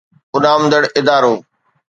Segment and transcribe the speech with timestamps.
[0.35, 1.33] اڏامندڙ ادارو